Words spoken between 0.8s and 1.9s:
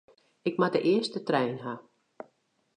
earste trein ha.